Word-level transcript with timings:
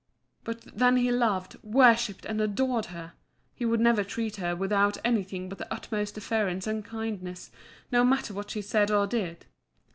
But 0.43 0.61
then 0.75 0.97
he 0.97 1.11
loved, 1.11 1.57
worshipped, 1.61 2.25
and 2.25 2.41
adored 2.41 2.85
her; 2.87 3.13
he 3.53 3.65
would 3.65 3.79
never 3.79 4.03
treat 4.03 4.37
her 4.37 4.55
with 4.55 4.71
anything 4.73 5.47
but 5.47 5.59
the 5.59 5.71
utmost 5.71 6.15
deference 6.15 6.65
and 6.65 6.83
kindness, 6.83 7.51
no 7.91 8.03
matter 8.03 8.33
what 8.33 8.49
she 8.49 8.63
said 8.63 8.89
or 8.89 9.05
did. 9.05 9.45